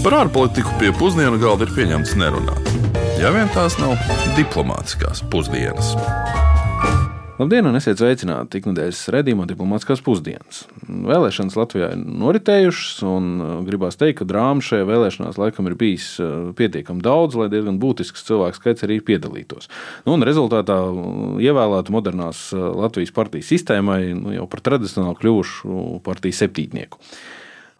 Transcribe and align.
Par 0.00 0.14
ārpolitiku 0.16 0.70
pie 0.80 0.94
pusdienu 0.96 1.36
galda 1.36 1.66
ir 1.66 1.74
pieņemts 1.76 2.14
nerunāt. 2.16 2.68
Ja 3.20 3.28
vien 3.34 3.50
tās 3.52 3.74
nav 3.76 3.98
diplomātiskās 4.32 5.20
pusdienas. 5.28 5.90
Labdien, 7.36 7.66
un 7.68 7.76
esiet 7.76 8.00
sveicināti 8.00 8.62
ikdienas 8.62 9.02
redzējumā, 9.12 9.44
diplomātiskās 9.50 10.00
pusdienas. 10.04 10.62
Vēlēšanas 10.88 11.58
Latvijā 11.58 11.90
ir 11.92 12.00
noritējušas, 12.22 13.02
un 13.10 13.26
uh, 13.36 13.50
gribās 13.66 14.00
teikt, 14.00 14.22
ka 14.22 14.28
drāmas 14.28 14.70
šajā 14.70 14.86
vēlēšanās 14.88 15.40
laikam 15.40 15.68
ir 15.68 15.76
bijis 15.80 16.06
uh, 16.20 16.48
pietiekami 16.56 17.04
daudz, 17.04 17.36
lai 17.36 17.50
diezgan 17.52 17.76
būtisks 17.82 18.24
cilvēku 18.28 18.56
skaits 18.56 18.86
arī 18.88 19.02
piedalītos. 19.04 19.68
Nu, 20.06 20.14
un 20.16 20.24
rezultātā 20.24 20.78
uh, 20.86 21.36
ievēlētu 21.44 21.92
modernās 21.92 22.46
Latvijas 22.56 23.12
partijas 23.20 23.52
sistēmai 23.52 24.00
nu, 24.16 24.32
jau 24.38 24.48
par 24.48 24.64
tradicionāli 24.70 25.20
kļuvušu 25.20 26.00
partiju 26.08 26.40
septītnieku. 26.40 27.04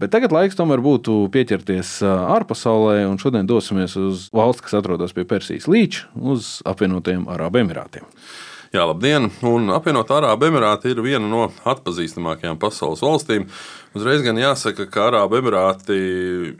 Bet 0.01 0.15
tagad 0.15 0.33
laiks 0.33 0.57
tomēr 0.57 0.81
būtu 0.81 1.27
pieķerties 1.35 1.99
ārpasaulē, 2.09 3.03
un 3.05 3.19
šodien 3.21 3.49
dosimies 3.49 3.99
uz 4.01 4.29
valsts, 4.33 4.65
kas 4.65 4.79
atrodas 4.79 5.13
pie 5.13 5.27
Persijas 5.29 5.69
līča, 5.69 6.07
uz 6.17 6.55
apvienotajiem 6.65 7.27
Arābu 7.29 7.61
Emirātiem. 7.61 8.07
Jā, 8.71 8.85
labdien! 8.87 9.27
Un 9.45 9.67
apvienotā 9.75 10.21
Arābu 10.21 10.47
Emirāti 10.47 10.93
ir 10.93 11.03
viena 11.05 11.27
no 11.27 11.49
atpazīstamākajām 11.69 12.57
pasaules 12.63 13.03
valstīm. 13.03 13.49
Uzreiz 13.99 14.23
gan 14.23 14.39
jāsaka, 14.39 14.87
ka 14.87 15.09
Arābu 15.09 15.41
Emirāti 15.41 15.99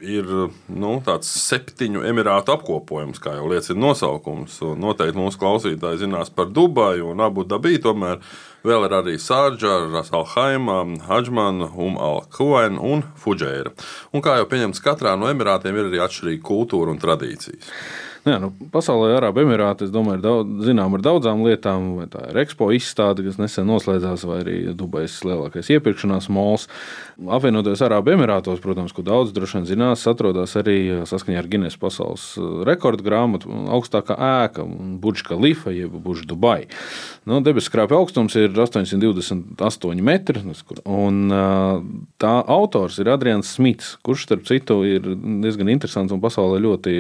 ir 0.03 0.29
nu, 0.67 0.97
tāds 1.07 1.31
septiņu 1.47 2.03
emirātu 2.11 2.57
apkopojums, 2.57 3.23
kā 3.23 3.39
jau 3.39 3.47
liecina 3.53 3.79
nosaukums. 3.87 4.59
Un 4.67 4.83
noteikti 4.83 5.23
mūsu 5.23 5.39
klausītāji 5.41 6.03
zinās 6.03 6.35
par 6.35 6.51
Dubaju 6.51 7.13
un 7.15 7.23
Abu 7.23 7.47
Dabī. 7.47 7.79
Tomēr 7.81 8.19
vēl 8.67 8.87
ir 8.89 8.95
arī 8.97 9.17
Sāģa, 9.21 9.77
Rasalhaima, 9.95 10.83
Hadžmana, 11.09 11.71
Um 11.77 11.99
Al-Kuaina 12.01 12.81
un 12.81 13.05
Fudžēra. 13.21 13.73
Un 14.13 14.25
kā 14.25 14.37
jau 14.41 14.49
pieņemts, 14.51 14.83
katrā 14.85 15.17
no 15.19 15.31
emirātiem 15.31 15.77
ir 15.77 15.91
arī 15.91 16.05
atšķirīga 16.05 16.45
kultūra 16.47 16.95
un 16.95 17.01
tradīcijas. 17.03 17.73
Nu, 18.21 18.35
jā, 18.35 18.39
nu, 18.43 18.51
pasaulē 18.69 19.15
Arābu 19.17 19.41
Emirāti, 19.47 19.87
es 19.87 19.93
domāju, 19.95 20.19
ir 20.19 20.25
daudz, 20.27 20.65
zinām 20.67 20.93
ar 20.93 21.05
daudzām 21.05 21.41
lietām, 21.47 21.87
vai 21.97 22.05
tā 22.13 22.27
ir 22.29 22.41
ekspo 22.43 22.67
izstāde, 22.77 23.25
kas 23.25 23.39
nesen 23.41 23.65
noslēdzās, 23.71 24.27
vai 24.29 24.41
arī 24.43 24.57
Dubajas 24.77 25.15
lielākais 25.25 25.71
iepirkšanās 25.73 26.29
mols. 26.29 26.67
Apvienoties 27.17 27.81
Arābu 27.87 28.13
Emirātos, 28.13 28.61
protams, 28.61 28.93
ko 28.93 29.05
daudz 29.07 29.33
droši 29.33 29.57
vien 29.59 29.69
zinās, 29.71 30.05
atrodas 30.11 30.53
arī 30.61 30.77
saskaņā 31.09 31.41
ar 31.41 31.49
Guinness 31.49 31.81
pasaules 31.81 32.27
uh, 32.37 32.61
rekordu 32.69 33.07
grāmatu 33.07 33.55
augstākā 33.73 34.19
ēka, 34.45 34.69
Budža 35.01 35.31
Kalifa, 35.31 35.73
jeb 35.73 35.97
Budža 36.05 36.29
Dubai. 36.29 36.59
Nu, 37.25 37.41
debesu 37.45 37.71
skrāpja 37.71 38.03
augstums 38.03 38.37
ir 38.37 38.53
828 38.53 40.05
metri, 40.05 40.45
un 40.85 41.23
uh, 41.33 41.81
tā 42.21 42.37
autors 42.53 43.01
ir 43.01 43.09
Adrians 43.17 43.57
Smits, 43.57 43.95
kurš, 44.05 44.29
starp 44.29 44.45
citu, 44.49 44.83
ir 44.85 45.09
diezgan 45.41 45.73
interesants 45.73 46.13
un 46.13 46.21
pasaulē 46.21 46.61
ļoti 46.69 46.97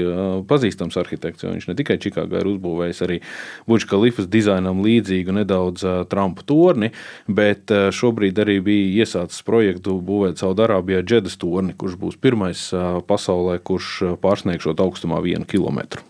pazīstams 0.49 0.97
arhitekts 0.97 1.10
arhitekts. 1.11 1.45
Viņš 1.45 1.69
ne 1.71 1.77
tikai 1.79 1.99
Čikāgā 2.01 2.41
ir 2.41 2.51
uzbūvējis 2.55 3.03
arī 3.07 3.21
Budža 3.69 3.91
Kalifas 3.91 4.31
dizainam 4.31 4.83
līdzīgu 4.85 5.35
nedaudz 5.41 5.85
Trumpa 6.11 6.47
torni, 6.47 6.93
bet 7.27 7.71
šobrīd 7.71 8.39
arī 8.43 8.61
bija 8.65 9.05
iesācis 9.05 9.43
projektu 9.47 9.99
būvēt 10.01 10.41
Saudārābijā 10.41 11.03
Džedas 11.03 11.39
torni, 11.41 11.75
kurš 11.75 11.99
būs 12.01 12.21
pirmais 12.21 12.69
pasaulē, 13.07 13.59
kurš 13.59 14.19
pārsniegšot 14.23 14.81
augstumā 14.81 15.21
vienu 15.25 15.49
kilometru. 15.49 16.07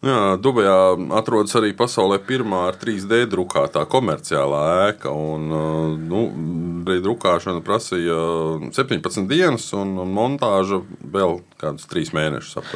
Jā, 0.00 0.38
Dubajā 0.40 0.96
atrodas 1.12 1.52
arī 1.58 1.74
pasaulē 1.76 2.22
pirmā 2.24 2.62
ar 2.70 2.76
3D 2.80 3.26
drukātā 3.28 3.82
komerciālā 3.84 4.62
ēka. 4.86 5.12
Un, 5.12 5.50
nu, 6.08 6.22
drukāšana 6.88 7.60
prasīja 7.60 8.16
17 8.72 9.28
dienas, 9.28 9.68
un 9.76 9.92
montāža 10.08 10.80
vēl 11.04 11.42
kādus 11.60 11.86
3 11.90 12.14
mēnešus. 12.16 12.74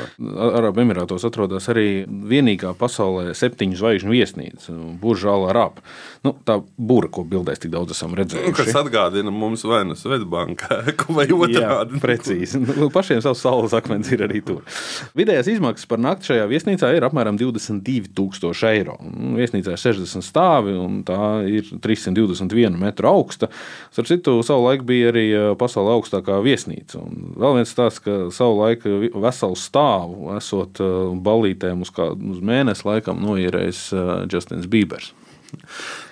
Arabu 0.54 0.84
Emirātos 0.84 1.24
atrodas 1.26 1.68
arī 1.72 2.04
vienīgā 2.06 2.74
pasaulē 2.78 3.32
septiņu 3.36 3.78
zvaigžņu 3.80 4.14
viesnīca, 4.14 4.76
Buržāla 5.00 5.50
Arāba. 5.52 5.84
Nu, 6.24 6.32
tā 6.46 6.58
būra, 6.80 7.10
ko 7.12 7.24
bildēs 7.28 7.60
tik 7.60 7.72
daudz 7.74 7.92
esam 7.92 8.14
redzējuši. 8.16 8.48
Nu, 8.48 8.56
kas 8.56 8.76
atgādina 8.80 9.32
mums 9.34 9.64
vai 9.70 9.82
nu 9.88 9.96
Svetbanka 9.98 10.80
vai 11.08 11.26
otrādi. 11.28 11.60
Jā, 11.60 12.00
precīzi. 12.00 12.60
Nu, 12.64 12.88
pašiem 12.92 13.20
savs 13.24 13.42
saules 13.44 13.74
akmens 13.76 14.08
ir 14.14 14.24
arī 14.24 14.40
tur. 14.44 14.62
Vidējās 15.18 15.50
izmaksas 15.52 15.88
par 15.90 16.00
nakti 16.02 16.32
šajā 16.32 16.48
viesnīcā 16.50 16.94
ir 16.96 17.04
apmēram 17.06 17.38
22,000 17.40 18.72
eiro. 18.72 18.96
Viesnīcā 19.36 19.76
ir 19.76 19.80
60 19.80 20.24
stāvi 20.24 20.74
un 20.80 21.02
tā 21.06 21.18
ir 21.48 21.68
321 21.84 22.80
metru 22.80 23.10
augsta. 23.12 23.50
Ar 23.94 24.08
citu, 24.08 24.38
savulaik 24.44 24.82
bija 24.88 25.12
arī 25.12 25.26
pasaules 25.60 25.94
augstākā 25.98 26.40
viesnīca. 26.44 26.98
Un 27.04 27.36
vēl 27.38 27.60
viens 27.60 27.76
tāds, 27.76 28.00
ka 28.02 28.16
savulaik 28.34 28.73
veselu 28.82 29.58
stāvu 29.58 30.34
esot 30.34 30.80
balītēm 31.24 31.84
uz, 31.86 31.92
kā, 31.94 32.10
uz 32.14 32.40
mēnesi 32.42 32.88
laikam 32.88 33.22
noierējis 33.22 33.86
Justins 34.32 34.66
Bībers. 34.70 35.12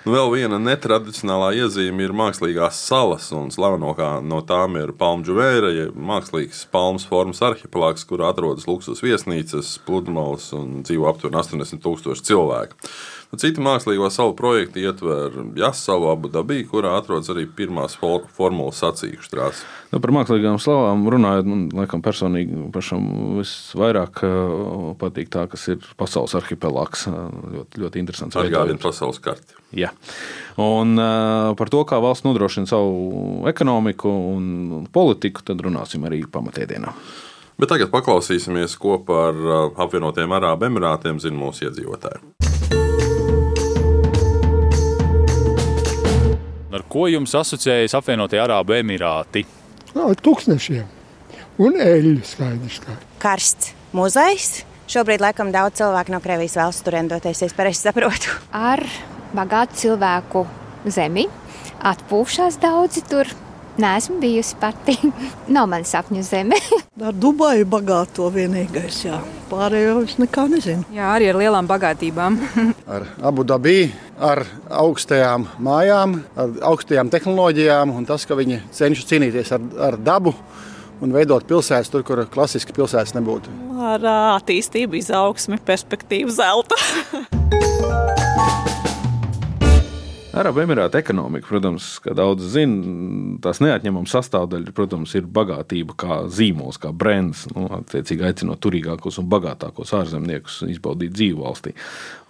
Nu, 0.03 0.11
vēl 0.13 0.29
viena 0.33 0.59
netradicionālā 0.61 1.53
iezīme 1.63 2.05
ir 2.05 2.13
mākslīgās 2.15 2.79
salas, 2.87 3.29
un 3.35 3.51
slavenākā 3.53 4.17
no 4.25 4.41
tām 4.47 4.77
ir 4.79 4.93
Palmu 4.99 5.35
Vēra, 5.37 5.71
ja 5.73 5.87
mākslīgs 5.95 6.65
palmas 6.71 7.07
formas 7.07 7.41
arhipelāgs, 7.45 8.05
kur 8.07 8.25
atrodas 8.27 8.67
luksus 8.69 9.03
viesnīcas, 9.03 9.77
pludmales 9.87 10.51
un 10.57 10.81
dzīvo 10.83 11.07
aptuveni 11.11 11.39
80 11.39 11.83
tūkstoši 11.83 12.27
cilvēku. 12.29 12.79
Citi 13.33 13.63
mākslīgo 13.65 14.05
salu 14.13 14.35
projekti 14.37 14.83
ietver 14.85 15.33
Jāsalu 15.57 16.11
Abu 16.11 16.29
Dabī, 16.29 16.59
kurā 16.69 16.91
atrodas 16.99 17.31
arī 17.33 17.47
pirmās 17.49 17.95
for 17.97 18.27
formulas 18.29 18.77
sacīkšu 18.83 19.31
trāsas. 19.31 19.63
Nu, 19.89 19.97
par 20.03 20.13
mākslīgām 20.13 20.59
salām 20.61 21.07
runājot, 21.09 21.49
man 21.49 21.63
laikam 21.73 22.03
personīgi 22.05 22.67
pašam 22.75 23.07
visvairāk 23.39 24.21
uh, 24.27 24.85
patīk 25.01 25.33
tā, 25.33 25.47
kas 25.49 25.65
ir 25.73 25.89
pasaules 25.97 26.37
arhipelāgs. 26.37 27.07
Uh, 27.09 27.25
ļoti, 27.55 27.81
ļoti 27.81 28.03
interesants. 28.03 28.37
Atgādina 28.37 28.77
pasaules 28.81 29.17
karti. 29.23 29.57
Jā. 29.81 29.89
Un 30.61 30.93
uh, 31.01 31.55
par 31.57 31.73
to, 31.73 31.81
kā 31.89 31.97
valsts 32.05 32.27
nodrošina 32.29 32.69
savu 32.69 33.47
ekonomiku 33.49 34.13
un 34.37 34.87
politiku, 34.93 35.41
tad 35.49 35.65
runāsim 35.65 36.05
arī 36.05 36.21
pamatēdienā. 36.29 36.93
Bet 37.57 37.73
tagad 37.73 37.89
paklausīsimies, 37.93 38.77
ko 38.81 38.99
par 39.05 39.37
apvienotiem 39.81 40.37
Arābu 40.37 40.69
Emirātiem 40.69 41.21
zina 41.21 41.37
mūsu 41.37 41.69
iedzīvotāji. 41.69 42.52
Ko 46.93 47.09
jums 47.09 47.33
asociējas 47.41 47.97
apvienotie 47.97 48.41
Arābu 48.41 48.77
Emirāti? 48.77 49.47
No, 49.93 50.11
tūkstošiem 50.13 51.01
un 51.61 51.77
eļļu 51.81 52.21
skaidrs. 52.25 52.79
Kā. 52.83 52.97
Karsts 53.21 53.73
muzejs. 53.95 54.63
Šobrīd 54.93 55.23
laikam 55.23 55.51
daudz 55.53 55.79
cilvēku 55.79 56.13
no 56.13 56.19
Krievijas 56.21 56.57
vēlas 56.59 56.81
turien 56.85 57.07
doties, 57.09 57.41
es 57.45 57.55
pareizi 57.55 57.85
saprotu. 57.85 58.33
Ar 58.51 58.83
bagātu 59.33 59.79
cilvēku 59.85 60.43
zemi 60.85 61.27
atpūšās 61.83 62.59
daudzi 62.61 63.05
tur. 63.09 63.31
Nē, 63.73 63.95
esmu 63.97 64.19
bijusi 64.21 64.57
pati. 64.61 64.93
Nav 65.55 65.65
mana 65.71 65.87
sapņu 65.87 66.21
zeme. 66.25 66.59
ar 67.07 67.15
Dubaju 67.17 67.65
bagāto 67.71 68.27
vienīgais, 68.33 68.99
jā. 69.07 69.17
Pārējo 69.49 70.03
es 70.03 70.19
nekā 70.21 70.45
nezinu. 70.51 70.85
Jā, 70.93 71.09
arī 71.15 71.31
ar 71.31 71.39
lielām 71.41 71.69
bagātībām. 71.69 72.37
ar 72.93 73.07
Abu 73.25 73.47
Dabī, 73.49 73.87
ar 74.19 74.43
augstajām 74.69 75.47
mājām, 75.63 76.19
ar 76.37 76.57
augstajām 76.73 77.09
tehnoloģijām 77.13 77.93
un 77.95 78.05
tas, 78.09 78.27
ka 78.29 78.37
viņi 78.39 78.61
cenšas 78.73 79.09
cīnīties 79.09 79.53
ar, 79.55 79.65
ar 79.89 79.97
dabu 79.97 80.35
un 81.03 81.15
veidot 81.15 81.45
pilsētas 81.47 81.91
tur, 81.91 82.05
kur 82.07 82.23
klasiski 82.33 82.75
pilsētas 82.75 83.15
nebūtu. 83.17 83.53
Ar 83.93 84.05
attīstību, 84.37 84.99
izaugsmi, 85.01 85.59
perspektīvu 85.65 86.31
zelta. 86.33 86.79
Arabu 90.33 90.63
Emirātu 90.63 90.97
ekonomika, 90.97 91.45
protams, 91.45 91.85
kā 92.01 92.15
daudz 92.17 92.47
zina, 92.55 93.37
tās 93.43 93.59
neatņemama 93.61 94.09
sastāvdaļa, 94.09 94.71
protams, 94.73 95.11
ir 95.13 95.27
bagātība 95.29 95.93
kā 95.93 96.15
zīmols, 96.25 96.79
kā 96.81 96.89
brands. 96.89 97.43
Nu, 97.51 97.67
attiecīgi 97.77 98.25
aicinot 98.25 98.57
turīgākos 98.65 99.19
un 99.21 99.27
bagātākos 99.29 99.93
ārzemniekus 99.93 100.63
izbaudīt 100.73 101.13
dzīvi 101.13 101.37
valstī. 101.37 101.75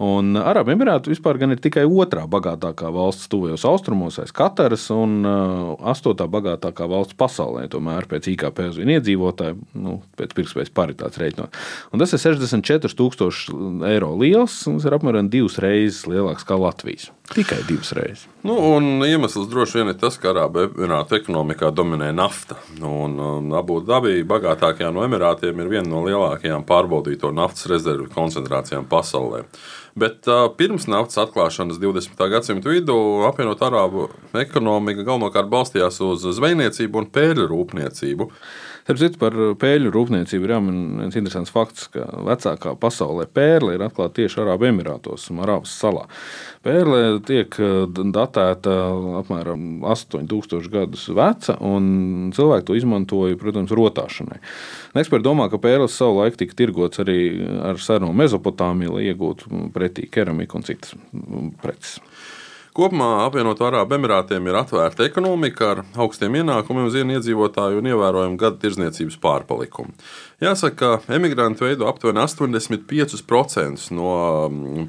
Un 0.03 0.35
Arabu 0.35 0.73
Emirātu 0.75 1.13
vispār 1.13 1.39
gan 1.39 1.55
ir 1.55 1.63
tikai 1.63 1.85
otrā 1.87 2.25
bagātākā 2.27 2.91
valsts 2.91 3.31
tuvajos 3.31 3.63
austrumos 3.71 4.19
aiz 4.19 4.35
Kataras 4.35 4.89
un 4.91 5.15
uh, 5.23 5.71
astotā 5.93 6.27
bagātākā 6.27 6.89
valsts 6.91 7.15
pasaulē, 7.15 7.69
tomēr 7.71 8.09
pēc 8.11 8.27
IKP 8.33 8.65
uz 8.67 8.83
vienu 8.83 8.97
iedzīvotāju, 8.97 9.61
nu, 9.79 10.01
pēc 10.19 10.35
pirktspējas 10.35 10.75
paritātes 10.75 11.23
rēķinot. 11.23 11.63
Un 11.95 12.03
tas 12.03 12.11
ir 12.19 12.25
64,000 12.27 13.87
eiro 13.93 14.11
liels, 14.19 14.59
un 14.67 14.81
tas 14.81 14.91
ir 14.91 14.99
apmēram 14.99 15.31
divas 15.31 15.55
reizes 15.63 16.03
lielāks 16.11 16.43
kā 16.43 16.59
Latvijas. 16.59 17.13
Tikai 17.33 17.63
divas 17.65 17.89
reizes. 17.97 18.27
Nu, 18.45 18.55
iemesls 19.07 19.47
droši 19.49 19.79
vien 19.79 19.89
ir 19.89 19.97
tas, 19.97 20.19
ka 20.21 20.29
Arābu 20.29 20.67
Emirātu 20.67 21.17
ekonomikā 21.17 21.71
dominē 21.73 22.11
nafta. 22.13 22.59
Un, 22.77 23.15
un 23.17 23.55
Abu 23.57 23.79
Dabī, 23.81 24.19
bagātākajā 24.29 24.91
no 24.93 25.01
Emirātiem, 25.07 25.57
ir 25.63 25.71
viena 25.71 25.89
no 25.89 26.03
lielākajām 26.05 26.65
pārbaudīto 26.69 27.31
naftas 27.33 27.65
rezervu 27.71 28.05
koncentrācijām 28.13 28.85
pasaulē. 28.91 29.47
Bet 29.97 30.29
uh, 30.29 30.45
pirms 30.57 30.85
naftas 30.89 31.23
atklāšanas 31.23 31.81
20. 31.81 32.21
gadsimta 32.33 32.69
vidū 32.69 32.97
apvienot 33.27 33.61
arābu 33.65 34.07
ekonomika 34.41 35.05
galvenokārt 35.05 35.49
balstījās 35.49 35.99
uz 36.05 36.25
zvejniecību 36.37 37.01
un 37.01 37.09
pēļu 37.13 37.49
rūpniecību. 37.49 38.29
Starp 38.83 38.99
citu, 38.99 39.19
par 39.21 39.35
pēļu 39.61 39.93
rūpniecību 39.95 40.43
ir 40.43 40.51
jāmin 40.57 40.79
viens 40.99 41.15
interesants 41.15 41.53
fakts, 41.55 41.85
ka 41.93 42.03
vecākā 42.27 42.73
pasaulē 42.81 43.29
pērle 43.31 43.77
ir 43.77 43.83
atklāta 43.85 44.17
tieši 44.17 44.41
Arābu 44.43 44.67
Emirātos, 44.67 45.29
Marāvas 45.31 45.71
salā. 45.79 46.03
Pērle 46.67 47.21
tiek 47.23 47.55
datēta 47.95 48.75
apmēram 49.21 49.85
8000 49.87 50.67
gadus 50.73 51.07
veca, 51.15 51.55
un 51.63 52.33
cilvēki 52.35 52.67
to 52.67 52.77
izmantoja, 52.81 53.39
protams, 53.39 53.71
rotāšanai. 53.71 54.41
Eksperti 54.99 55.29
domā, 55.29 55.47
ka 55.47 55.61
pērles 55.63 55.95
savulaik 55.95 56.35
tika 56.39 56.59
tirgots 56.59 56.99
arī 57.03 57.19
ar 57.71 57.79
seno 57.79 58.11
Mesopotāmiju, 58.11 58.97
lai 58.97 59.07
iegūtu 59.13 59.69
pretī 59.71 60.11
keramiku 60.11 60.59
un 60.59 60.67
citas 60.67 60.97
preces. 61.63 62.01
Kopumā 62.73 63.27
apvienoto 63.27 63.67
Arābu 63.67 63.93
Emirātiem 63.99 64.47
ir 64.49 64.55
atvērta 64.57 65.05
ekonomika 65.05 65.67
ar 65.75 65.81
augstiem 66.01 66.39
ienākumiem 66.39 66.87
vienu 66.89 67.19
iedzīvotāju 67.19 67.83
un 67.83 67.89
ievērojumu 67.91 68.39
gada 68.41 68.57
tirzniecības 68.63 69.19
pārpalikumu. 69.21 69.93
Jāsaka, 70.41 70.97
ka 71.05 71.13
emigranti 71.13 71.67
veido 71.67 71.85
aptuveni 71.85 72.23
85% 72.23 73.93
no 73.93 74.09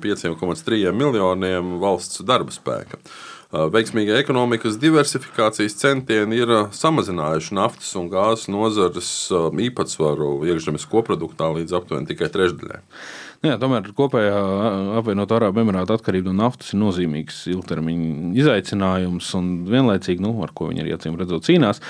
5,3 0.01 0.81
mm, 0.81 0.97
miljoniem 0.97 1.77
valsts 1.83 2.25
darba 2.25 2.57
spēka. 2.57 3.03
Veiksmīga 3.53 4.17
ekonomikas 4.19 4.81
diversifikācijas 4.83 5.77
centieni 5.79 6.41
ir 6.41 6.51
samazinājuši 6.75 7.55
naftas 7.55 7.93
un 8.01 8.09
gāzes 8.11 8.49
nozares 8.51 9.11
īpatsvaru 9.69 10.41
iekšzemes 10.49 10.89
koproduktā 10.91 11.53
līdz 11.53 11.77
aptuveni 11.79 12.09
tikai 12.09 12.33
trešdaļai. 12.35 12.81
Jā, 13.45 13.59
tomēr 13.61 13.91
kopējā 13.93 14.37
apvienotā 15.03 15.37
Arābu 15.37 15.61
Emirāta 15.61 15.99
atkarība 15.99 16.33
no 16.33 16.47
naftas 16.47 16.71
ir 16.73 16.81
nozīmīgs 16.81 17.43
ilgtermiņa 17.53 18.31
izaicinājums 18.41 19.29
un 19.37 19.51
vienlaicīgi, 19.69 20.25
nu, 20.25 20.33
ar 20.47 20.55
ko 20.57 20.71
viņi 20.71 20.85
arī 20.85 20.95
acīm 20.97 21.19
redzot 21.21 21.45
cīnās 21.45 21.83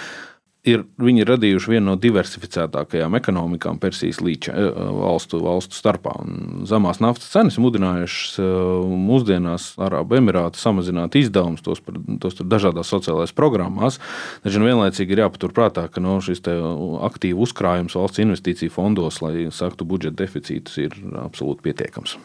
ir 0.68 0.84
viņi 1.00 1.26
radījuši 1.28 1.72
vienu 1.74 1.90
no 1.90 1.94
diversificētākajām 2.00 3.16
ekonomikām 3.18 3.78
Persijas 3.82 4.20
līča 4.24 4.54
eh, 4.56 4.80
valstu, 4.98 5.40
valstu 5.44 5.76
starpā. 5.76 6.14
Un 6.24 6.64
zemās 6.68 7.00
naftas 7.04 7.30
cenas 7.34 7.58
mudinājušas 7.60 8.38
eh, 8.40 8.50
mūsdienās 9.04 9.70
Arābu 9.84 10.18
Emirātu 10.18 10.60
samazināt 10.60 11.18
izdevumus, 11.20 11.64
tos, 11.64 11.82
par, 11.84 12.00
tos 12.22 12.40
dažādās 12.40 12.92
sociālajās 12.92 13.36
programmās. 13.36 14.00
Taču 14.44 14.62
nu, 14.62 14.70
vienlaicīgi 14.70 15.16
ir 15.16 15.24
jāpaturprātā, 15.26 15.86
ka 15.92 16.02
no, 16.04 16.16
šis 16.24 16.44
aktīvu 16.44 17.44
uzkrājums 17.44 17.96
valsts 17.98 18.24
investīciju 18.24 18.72
fondos, 18.72 19.20
lai 19.24 19.48
saktu 19.54 19.86
budžeta 19.88 20.24
deficītus, 20.24 20.80
ir 20.80 20.96
absolūti 21.26 21.68
pietiekams. 21.68 22.16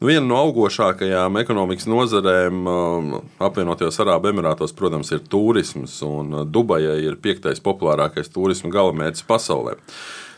Nu, 0.00 0.08
viena 0.10 0.26
no 0.26 0.40
augošākajām 0.42 1.38
ekonomikas 1.40 1.86
nozarēm 1.90 2.66
um, 2.66 3.12
apvienotajos 3.42 4.00
Arābu 4.02 4.32
Emirātos, 4.32 4.74
protams, 4.76 5.12
ir 5.14 5.22
turisms. 5.30 6.00
Uh, 6.04 6.42
Dubajai 6.44 6.98
ir 7.04 7.16
piektais 7.22 7.62
populārākais 7.64 8.32
turisma 8.34 8.72
galamērķis 8.74 9.26
pasaulē. 9.28 9.78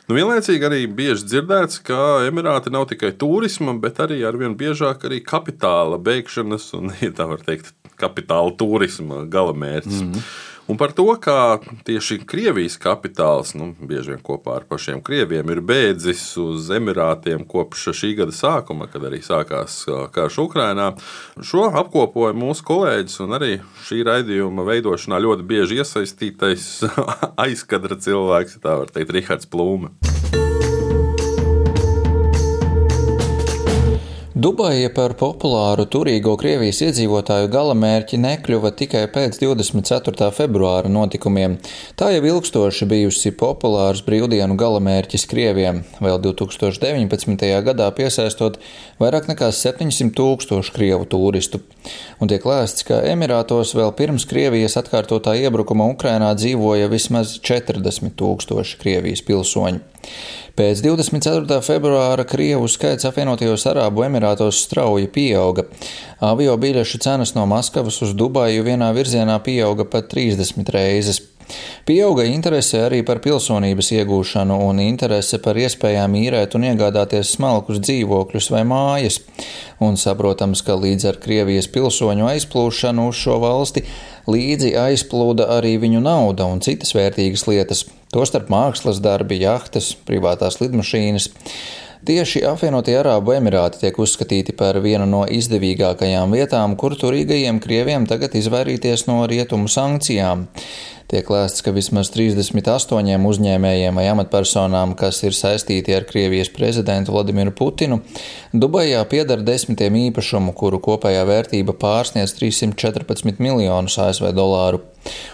Nu, 0.06 0.14
vienlaicīgi 0.14 0.68
arī 0.68 0.84
bieži 0.86 1.26
dzirdēts, 1.26 1.80
ka 1.86 2.26
Emirāti 2.28 2.70
nav 2.70 2.86
tikai 2.92 3.10
turisma, 3.18 3.74
bet 3.82 3.98
arī 4.04 4.20
ar 4.28 4.38
vien 4.38 4.54
biežāk 4.58 5.08
arī 5.08 5.18
kapitāla 5.24 5.98
beigšanas 5.98 6.68
un, 6.78 6.92
ja 7.04 7.10
tā 7.16 7.26
var 7.32 7.42
teikt, 7.46 7.72
kapitāla 7.98 8.52
turisma 8.60 9.24
galamērķis. 9.32 10.02
Mm 10.04 10.12
-hmm. 10.12 10.28
Un 10.66 10.74
par 10.74 10.90
to, 10.90 11.06
kā 11.22 11.60
tieši 11.86 12.18
Krievijas 12.26 12.74
kapitāls, 12.82 13.52
nu, 13.54 13.68
bieži 13.78 14.16
vien 14.16 14.22
kopā 14.26 14.56
ar 14.58 14.64
pašiem 14.66 14.98
krieviem, 15.04 15.46
ir 15.54 15.60
bēdzis 15.62 16.24
uz 16.42 16.72
Emirātiem 16.74 17.44
kopš 17.46 17.92
šī 17.94 18.10
gada 18.18 18.34
sākuma, 18.34 18.88
kad 18.90 19.06
arī 19.06 19.22
sākās 19.22 19.84
karš 20.14 20.40
Ukrainā. 20.42 20.88
Šo 21.38 21.68
apkopoja 21.70 22.34
mūsu 22.34 22.66
kolēģis 22.66 23.22
un 23.22 23.38
arī 23.38 23.52
šī 23.86 24.02
raidījuma 24.10 24.66
veidošanā 24.66 25.22
ļoti 25.22 25.46
bieži 25.46 25.78
iesaistītais 25.84 26.68
aizkadra 27.46 28.00
cilvēks, 28.02 28.58
tā 28.66 28.80
var 28.82 28.90
teikt, 28.90 29.14
Rihards 29.14 29.46
Plūme. 29.46 29.94
Dubaja 34.46 34.92
par 34.94 35.10
populāru 35.18 35.88
turīgo 35.90 36.36
Krievijas 36.38 36.78
iedzīvotāju 36.86 37.48
galamērķi 37.50 38.20
nekļuva 38.22 38.70
tikai 38.78 39.00
pēc 39.10 39.40
24. 39.40 40.28
februāra 40.36 40.92
notikumiem. 40.92 41.56
Tā 41.98 42.12
jau 42.12 42.20
ilgstoši 42.28 42.86
bijusi 42.86 43.32
populārs 43.40 44.04
brīvdienu 44.06 44.54
galamērķis 44.60 45.26
Krieviem, 45.32 45.80
vēl 45.98 46.20
2019. 46.28 47.42
gadā 47.66 47.90
piesaistot 47.96 48.60
vairāk 49.02 49.26
nekā 49.32 49.50
700 49.50 50.14
tūkstošu 50.14 50.76
krievu 50.78 51.10
turistu. 51.10 51.64
Un 52.22 52.30
tiek 52.30 52.46
lēsts, 52.46 52.86
ka 52.86 53.02
Emirātos 53.02 53.74
vēl 53.74 53.90
pirms 53.98 54.30
Krievijas 54.30 54.78
atkārtotā 54.78 55.34
iebrukuma 55.42 55.90
Ukrainā 55.90 56.30
dzīvoja 56.38 56.86
vismaz 56.92 57.40
40 57.42 58.14
tūkstoši 58.14 58.78
Krievijas 58.84 59.26
pilsoņu. 59.26 59.82
Pēc 60.56 60.80
24. 60.80 61.58
februāra 61.60 62.24
Krievu 62.24 62.68
skaits 62.72 63.04
apvienotajos 63.04 63.66
Arābu 63.68 64.06
Emirātos 64.06 64.35
strauji 64.52 65.08
pieauga. 65.12 65.64
Avio 66.20 66.56
biļešu 66.60 67.00
cenas 67.04 67.34
no 67.36 67.46
Maskavas 67.48 68.02
uz 68.04 68.12
Dubaju 68.16 68.66
vienā 68.66 68.92
virzienā 68.96 69.38
pieauga 69.44 69.88
pat 69.88 70.12
30 70.12 70.72
reizes. 70.76 71.22
Pieauga 71.86 72.24
interese 72.26 72.80
arī 72.82 73.04
par 73.06 73.20
pilsonības 73.22 73.92
iegūšanu 73.94 74.56
un 74.66 74.80
interese 74.82 75.38
par 75.42 75.58
iespējām 75.60 76.16
īrēt 76.18 76.56
un 76.58 76.66
iegādāties 76.66 77.36
smalkus 77.36 77.78
dzīvokļus 77.84 78.50
vai 78.50 78.64
mājas. 78.66 79.20
Un 79.78 79.94
saprotams, 80.00 80.64
ka 80.66 80.74
līdz 80.74 81.06
ar 81.12 81.20
Krievijas 81.22 81.70
pilsoņu 81.70 82.26
aizplūšanu 82.32 83.06
uz 83.12 83.22
šo 83.22 83.38
valsti 83.44 83.84
līdzi 84.26 84.74
aizplūda 84.80 85.46
arī 85.58 85.76
viņu 85.82 86.02
nauda 86.02 86.48
un 86.50 86.62
citas 86.64 86.94
vērtīgas 86.96 87.46
lietas, 87.46 87.84
tostarp 88.14 88.50
mākslas 88.50 88.98
darbi, 89.04 89.38
jahtas, 89.44 89.92
privātās 90.08 90.58
lidmašīnas. 90.62 91.30
Tieši 92.04 92.42
apvienotie 92.44 92.92
Arābu 93.00 93.32
Emirāti 93.32 93.80
tiek 93.80 93.96
uzskatīti 93.98 94.52
par 94.56 94.76
vienu 94.84 95.06
no 95.08 95.22
izdevīgākajām 95.32 96.34
vietām, 96.36 96.76
kur 96.76 96.96
turīgajiem 97.00 97.60
krieviem 97.64 98.04
tagad 98.10 98.36
izvairīties 98.36 99.06
no 99.08 99.22
rietumu 99.30 99.70
sankcijām. 99.72 100.44
Tiek 101.06 101.28
lēsts, 101.30 101.62
ka 101.62 101.70
vismaz 101.70 102.08
38 102.10 103.26
uzņēmējiem 103.30 104.00
vai 104.00 104.06
amatpersonām, 104.10 104.96
kas 104.98 105.20
ir 105.22 105.36
saistīti 105.38 105.94
ar 105.94 106.02
Krievijas 106.08 106.50
prezidentu 106.50 107.14
Vladimiru 107.14 107.52
Putinu, 107.54 108.00
Dubajā 108.50 109.04
pieder 109.06 109.44
desmitiem 109.46 110.00
īpašumu, 110.00 110.50
kuru 110.58 110.82
kopējā 110.82 111.22
vērtība 111.28 111.76
pārsniedz 111.78 112.34
314 112.40 113.38
miljonus 113.38 114.00
ASV 114.02 114.32
dolāru. 114.34 114.82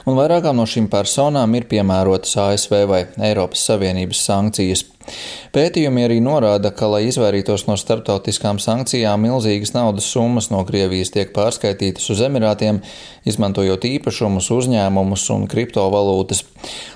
Un 0.04 0.19
vairākām 0.19 0.58
no 0.58 0.66
šīm 0.69 0.90
personām 0.92 1.54
ir 1.56 1.64
piemērotas 1.70 2.34
ASV 2.44 2.82
vai 2.90 3.04
Eiropas 3.30 3.64
Savienības 3.70 4.26
sankcijas. 4.26 4.84
Pētījumi 5.52 6.04
arī 6.06 6.18
norāda, 6.23 6.70
ka, 6.76 6.87
lai 6.92 7.02
izvairītos 7.08 7.66
no 7.66 7.75
starptautiskām 7.80 8.61
sankcijām, 8.62 9.25
milzīgas 9.26 9.75
naudas 9.75 10.06
summas 10.12 10.49
no 10.52 10.62
Krievijas 10.68 11.11
tiek 11.14 11.32
pārskaitītas 11.35 12.06
uz 12.14 12.23
Emirātiem, 12.25 12.80
izmantojot 13.28 13.87
īpašumus, 13.88 14.50
uzņēmumus 14.54 15.26
un 15.35 15.49
kriptovalūtas. 15.62 16.42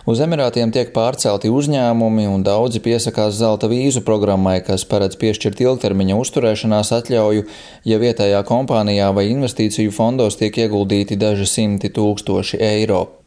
Uz 0.06 0.20
Emirātiem 0.23 0.70
tiek 0.75 0.92
pārcelti 0.94 1.50
uzņēmumi, 1.50 2.26
un 2.30 2.44
daudzi 2.46 2.82
piesakās 2.82 3.38
zelta 3.38 3.70
vīzu 3.70 4.02
programmai, 4.06 4.61
kas 4.66 4.87
paredz 4.87 5.18
piešķirt 5.18 5.62
ilgtermiņa 5.64 6.18
uzturēšanās 6.23 6.92
atļauju, 7.00 7.46
ja 7.87 8.00
vietējā 8.02 8.42
kompānijā 8.46 9.12
vai 9.14 9.28
investīciju 9.32 9.94
fondos 9.94 10.38
tiek 10.38 10.58
ieguldīti 10.66 11.18
daži 11.18 11.49
simti 11.50 11.90
tūkstoši 11.90 12.62
eiro. 12.62 13.25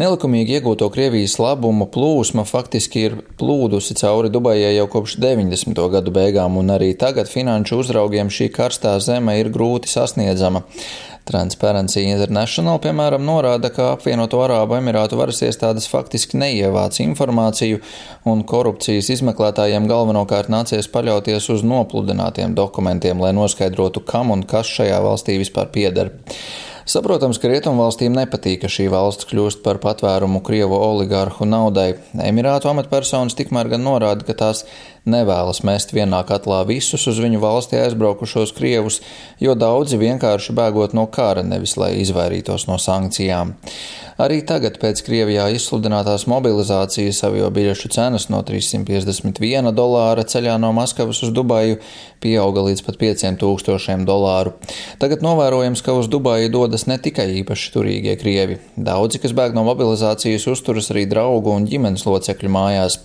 Nelikumīgi 0.00 0.56
iegūto 0.58 0.86
Krievijas 0.94 1.34
labumu 1.42 1.88
plūsma 1.90 2.46
faktiski 2.48 3.04
ir 3.08 3.16
plūdusi 3.40 3.96
cauri 3.98 4.30
Dubajai 4.32 4.72
jau 4.76 4.86
kopš 4.92 5.18
90. 5.20 5.76
gadu 5.92 6.14
beigām, 6.14 6.56
un 6.60 6.70
arī 6.72 6.92
tagad 6.98 7.28
finanšu 7.30 7.82
uzraugiem 7.82 8.30
šī 8.32 8.48
karstā 8.54 8.96
zeme 9.02 9.38
ir 9.40 9.50
grūti 9.52 9.90
sasniedzama. 9.90 10.62
Transparency 11.30 12.06
International, 12.08 12.80
piemēram, 12.82 13.22
norāda, 13.22 13.68
ka 13.74 13.90
apvienoto 13.94 14.40
Arābu 14.42 14.78
Emirātu 14.78 15.18
varas 15.20 15.42
iestādes 15.46 15.86
faktiski 15.90 16.38
neievāc 16.40 16.96
informāciju, 17.04 17.82
un 18.30 18.42
korupcijas 18.48 19.12
izmeklētājiem 19.14 19.86
galvenokārt 19.90 20.50
nācies 20.50 20.88
paļauties 20.90 21.50
uz 21.54 21.62
nopludinātiem 21.66 22.56
dokumentiem, 22.58 23.20
lai 23.22 23.34
noskaidrotu, 23.36 24.02
kam 24.06 24.32
un 24.34 24.42
kas 24.48 24.72
šajā 24.80 24.98
valstī 25.04 25.38
vispār 25.42 25.70
pieder. 25.74 26.14
Saprotams, 26.88 27.38
ka 27.40 27.50
Rietumvalstīm 27.50 28.14
nepatīk, 28.16 28.62
ka 28.62 28.70
šī 28.72 28.86
valsts 28.92 29.28
kļūst 29.28 29.60
par 29.64 29.80
patvērumu 29.82 30.40
Krievu 30.46 30.78
oligārhu 30.78 31.48
naudai. 31.48 31.92
Emirātu 32.24 32.70
amatpersonas 32.70 33.36
tikmēr 33.36 33.68
gan 33.74 33.84
norāda, 33.84 34.24
ka 34.24 34.36
tās 34.38 34.64
nevēlas 35.08 35.62
mest 35.66 35.94
vienā 35.96 36.20
katlā 36.28 36.62
visus 36.68 37.06
uz 37.10 37.20
viņu 37.22 37.40
valstī 37.42 37.80
aizbraukušos 37.80 38.52
Krievus, 38.56 39.00
jo 39.40 39.56
daudzi 39.58 40.00
vienkārši 40.00 40.56
bēgot 40.56 40.96
no 40.96 41.06
kara, 41.12 41.44
nevis 41.46 41.76
lai 41.80 41.94
izvairītos 42.02 42.68
no 42.68 42.78
sankcijām. 42.80 43.56
Arī 44.20 44.42
tagad 44.44 44.74
pēc 44.82 45.00
Krievijā 45.06 45.46
izsludinātās 45.56 46.26
mobilizācijas 46.28 47.22
avio 47.24 47.46
biļešu 47.56 47.88
cenas 47.94 48.26
no 48.28 48.42
351 48.44 49.70
dolāra 49.72 50.26
ceļā 50.28 50.58
no 50.60 50.74
Maskavas 50.76 51.22
uz 51.24 51.30
Dubaju 51.32 51.78
pieauga 52.20 52.66
līdz 52.66 52.84
pat 52.84 52.98
5000 53.00 54.04
dolāru. 54.04 54.52
Tagad 55.00 55.24
novērojams, 55.24 55.80
ka 55.86 55.94
uz 55.96 56.10
Dubaju 56.12 56.50
dodas 56.52 56.84
ne 56.90 56.98
tikai 57.00 57.30
īpaši 57.40 57.72
turīgie 57.72 58.18
Krievi. 58.20 58.58
Daudzi, 58.76 59.22
kas 59.22 59.32
bēg 59.32 59.56
no 59.56 59.64
mobilizācijas, 59.70 60.44
uzturas 60.52 60.92
arī 60.92 61.06
draugu 61.08 61.56
un 61.56 61.70
ģimenes 61.70 62.04
locekļu 62.04 62.52
mājās. 62.52 63.00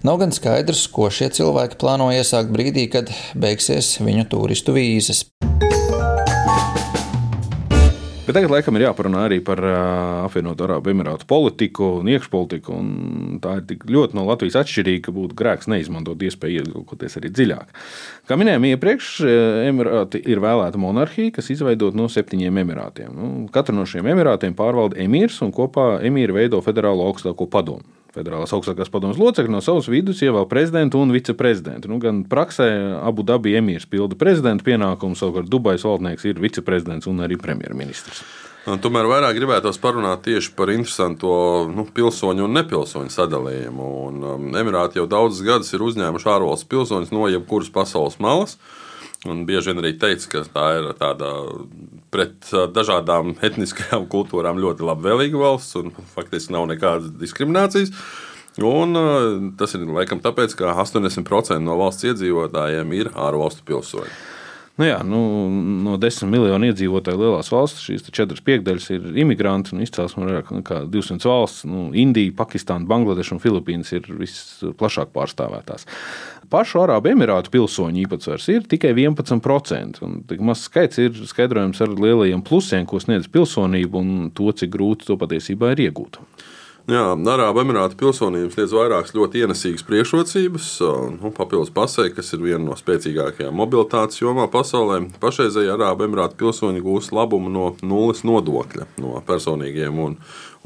Nav 0.00 0.16
gan 0.16 0.30
skaidrs, 0.32 0.86
ko 0.88 1.10
šie 1.12 1.26
cilvēki 1.36 1.76
plāno 1.76 2.06
iesākt 2.16 2.48
brīdī, 2.54 2.86
kad 2.88 3.10
beigsies 3.36 3.98
viņu 4.00 4.30
turistu 4.32 4.72
vīzes. 4.72 5.26
Bet 8.24 8.32
tagad 8.38 8.54
laikam 8.54 8.78
ir 8.78 8.86
jāparunā 8.86 9.26
arī 9.26 9.40
par 9.44 9.60
uh, 9.60 9.74
apvienoto 10.22 10.64
Arābu 10.64 10.94
Emirātu 10.94 11.28
politiku 11.28 11.90
un 11.98 12.08
iekšpolitiku. 12.14 12.78
Un 12.80 13.38
tā 13.44 13.58
ir 13.58 13.68
tik 13.68 13.84
ļoti 13.92 14.16
no 14.16 14.24
Latvijas 14.30 14.56
atšķirīga, 14.62 15.02
ka 15.08 15.16
būtu 15.18 15.36
grēks 15.36 15.68
neizmantot 15.68 16.24
iespēju 16.24 16.62
ielūkoties 16.62 17.20
arī 17.20 17.34
dziļāk. 17.36 17.76
Kā 18.30 18.40
minējām 18.40 18.70
iepriekš, 18.70 19.12
Emirāti 19.66 20.24
ir 20.24 20.40
vēlēta 20.40 20.80
monarhija, 20.80 21.36
kas 21.36 21.52
izveidota 21.52 22.00
no 22.00 22.08
septiņiem 22.08 22.64
emirātiem. 22.64 23.12
Nu, 23.12 23.30
katru 23.52 23.76
no 23.76 23.84
šiem 23.84 24.08
emirātiem 24.14 24.56
pārvalda 24.56 24.96
emīrs 25.04 25.42
un 25.44 25.52
kopā 25.52 25.98
emīri 26.08 26.40
veido 26.40 26.64
federālo 26.64 27.10
augstāko 27.10 27.50
padomu. 27.52 27.99
Federālās 28.10 28.50
augstākās 28.56 28.90
padomas 28.90 29.20
locekļi 29.20 29.52
no 29.54 29.60
savas 29.62 29.86
vidus 29.90 30.18
ievēl 30.26 30.48
prezidentu 30.50 30.98
un 30.98 31.12
viceprezidentu. 31.14 31.90
Nu, 31.92 32.00
gan 32.02 32.24
praksē 32.26 32.66
abu 32.98 33.22
dabi 33.26 33.54
emīrs 33.60 33.86
pilda 33.90 34.18
prezidenta 34.18 34.66
pienākumus, 34.66 35.22
savukārt 35.22 35.50
Dubais 35.50 35.86
valdnieks 35.86 36.26
ir 36.26 36.42
viceprezidents 36.42 37.06
un 37.10 37.22
arī 37.22 37.38
premjerministrs. 37.38 38.24
Tomēr 38.60 39.06
vairāk 39.08 39.38
gribētos 39.38 39.78
parunāt 39.80 40.26
tieši 40.26 40.50
par 40.58 40.68
interesantu 40.74 41.30
nu, 41.72 41.86
pilsoņu 41.96 42.44
un 42.44 42.58
nepilsoņu 42.58 43.14
sadalījumu. 43.14 43.86
Un, 44.10 44.20
um, 44.34 44.50
Emirāti 44.60 45.00
jau 45.00 45.06
daudzus 45.08 45.46
gadus 45.46 45.72
ir 45.72 45.86
uzņēmuši 45.86 46.28
ārvalstu 46.28 46.68
pilsoņus 46.74 47.14
no 47.14 47.30
jebkuras 47.32 47.72
pasaules 47.72 48.18
malas. 48.20 48.58
Un 49.28 49.42
bieži 49.44 49.72
vien 49.72 49.82
arī 49.82 49.92
teica, 50.00 50.28
ka 50.32 50.42
tā 50.48 50.66
ir 50.78 50.86
tāda 50.96 51.34
pret 52.14 52.48
dažādām 52.72 53.34
etniskajām 53.48 54.08
kultūrām 54.12 54.60
ļoti 54.62 54.86
labvēlīga 54.88 55.40
valsts, 55.40 55.76
un 55.80 55.92
faktiski 56.14 56.56
nav 56.56 56.70
nekādas 56.72 57.12
diskriminācijas. 57.20 57.92
Un, 58.66 58.96
tas 59.60 59.76
ir 59.76 59.84
laikam 59.86 60.18
tāpēc, 60.20 60.56
ka 60.58 60.72
80% 60.82 61.62
no 61.64 61.76
valsts 61.80 62.08
iedzīvotājiem 62.08 62.96
ir 62.98 63.12
ārvalstu 63.14 63.62
pilsoņi. 63.68 64.16
Nu 64.80 64.86
jā, 64.88 65.00
nu, 65.04 65.18
no 65.84 65.98
desmit 66.00 66.30
miljonu 66.32 66.70
iedzīvotāju 66.70 67.20
lielās 67.20 67.50
valsts 67.52 67.82
šīs 67.84 68.06
četras 68.16 68.40
piekdaļas 68.46 68.86
ir 68.94 69.08
imigranti 69.20 69.74
un 69.76 69.82
izcelsme 69.84 70.24
vairāk 70.24 70.48
nekā 70.56 70.78
200 70.88 71.28
valsts. 71.28 71.66
Nu, 71.68 71.90
Indija, 71.92 72.32
Pakistāna, 72.38 72.88
Bangladeša 72.88 73.34
un 73.36 73.42
Filipīnas 73.42 73.92
ir 73.92 74.08
visplašāk 74.08 75.12
pārstāvētās. 75.12 75.84
Pašu 76.50 76.80
Arābu 76.80 77.12
Emirātu 77.12 77.52
pilsoņu 77.52 78.06
īpatsvars 78.06 78.48
ir 78.54 78.64
tikai 78.72 78.94
11%. 78.96 80.00
Tik 80.32 80.40
mazs 80.48 80.64
skaits 80.70 81.02
ir 81.04 81.20
skaidrojams 81.28 81.84
ar 81.84 81.92
lielajiem 81.92 82.40
plusiem, 82.46 82.88
ko 82.88 83.02
sniedz 83.04 83.28
pilsonība 83.28 84.00
un 84.00 84.32
to, 84.32 84.48
cik 84.48 84.72
grūti 84.72 85.10
to 85.10 85.20
patiesībā 85.20 85.74
ir 85.74 85.84
iegūt. 85.90 86.22
Jā, 86.90 87.12
Arābu 87.14 87.60
Emirātu 87.62 87.94
pilsonības 88.00 88.56
sniedz 88.56 88.72
vairākas 88.74 89.12
ļoti 89.14 89.44
ienesīgas 89.44 89.84
priekšrocības. 89.86 90.64
Nu, 91.20 91.30
papildus 91.36 91.70
pasē, 91.70 92.08
kas 92.10 92.32
ir 92.34 92.40
viena 92.42 92.64
no 92.64 92.74
spēcīgākajām 92.74 93.54
mobilitātes 93.54 94.18
jomā 94.18 94.48
pasaulē, 94.50 94.96
pašreizēji 95.22 95.70
Arābu 95.70 96.08
Emirātu 96.08 96.40
pilsoņi 96.40 96.82
gūs 96.82 97.12
labumu 97.14 97.52
no 97.54 97.68
nulles 97.86 98.24
nodokļa 98.26 98.88
no 99.04 99.20
personīgiem 99.28 100.00
un 100.02 100.16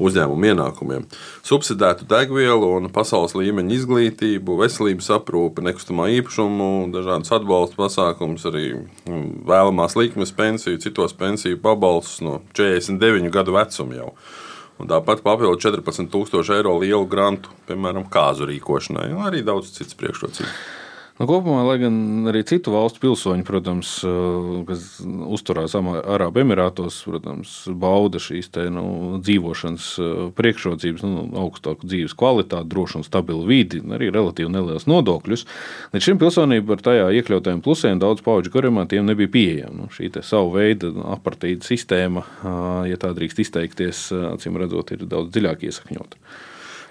uzņēmumu 0.01 0.49
ienākumiem. 0.49 1.05
Subsidētu 1.45 2.09
degvielu 2.09 2.71
un 2.79 2.89
pasaules 2.95 3.37
līmeņa 3.37 3.77
izglītību, 3.77 4.57
veselības 4.63 5.11
aprūpi, 5.19 5.67
nekustamā 5.67 6.09
īpašumu, 6.15 6.71
dažādas 6.95 7.35
atbalsta 7.37 7.77
pasākumus, 7.83 8.47
arī 8.49 8.65
mm, 8.79 9.45
vēlamās 9.45 9.93
likmes 9.99 10.33
pensiju, 10.33 10.81
citos 10.81 11.13
pensiju 11.21 11.61
pabalstus 11.61 12.25
no 12.25 12.41
49 12.57 13.29
gadu 13.37 13.59
vecuma 13.59 14.01
jau. 14.01 14.11
Un 14.75 14.89
tāpat 14.91 15.21
papildu 15.23 15.55
14,000 15.63 16.57
eiro 16.57 16.73
lielu 16.81 17.05
grantu, 17.07 17.53
piemēram, 17.69 18.09
kāzu 18.11 18.47
rīkošanai, 18.49 19.07
un 19.15 19.23
arī 19.29 19.43
daudz 19.45 19.71
citas 19.77 19.95
priekšrocības. 19.99 20.57
Nu, 21.15 21.29
kopumā, 21.29 21.61
lai 21.63 21.77
gan 21.79 22.27
arī 22.27 22.41
citu 22.43 22.73
valstu 22.73 22.99
pilsoņi, 22.99 23.45
protams, 23.47 23.91
eh, 24.03 24.63
kas 24.67 24.99
uzturās 25.31 25.71
Arābu 25.79 26.41
Emirātos, 26.41 26.97
protams, 27.07 27.53
bauda 27.71 28.19
šīs 28.19 28.49
te, 28.51 28.65
nu, 28.67 29.21
dzīvošanas 29.23 29.85
eh, 29.95 30.09
priekšrocības, 30.35 31.05
nu, 31.07 31.23
augstāku 31.39 31.87
dzīves 31.87 32.15
kvalitāti, 32.19 32.67
drošu 32.67 32.99
un 32.99 33.05
stabilu 33.07 33.47
vidi, 33.47 33.79
arī 33.79 34.09
relatīvi 34.11 34.51
neliels 34.51 34.89
nodokļus. 34.91 35.45
Līdz 35.93 36.09
šim 36.09 36.19
pilsonība 36.19 36.75
ar 36.75 36.83
tajā 36.83 37.07
iekļautajiem 37.21 37.63
plusiem 37.63 38.01
daudz 38.03 38.19
pauģu 38.25 38.51
garumā 38.51 38.83
tiem 38.91 39.07
nebija 39.07 39.31
pieejama. 39.31 39.85
Nu, 39.85 39.87
šī 39.95 40.11
savu 40.19 40.51
veidu 40.57 40.91
apartīda 41.15 41.63
sistēma, 41.63 42.25
ja 42.91 42.99
tā 42.99 43.13
drīkst 43.15 43.39
izteikties, 43.45 44.09
acīm 44.35 44.59
redzot, 44.59 44.91
ir 44.91 45.07
daudz 45.07 45.31
dziļāk 45.31 45.63
iesakņota. 45.69 46.19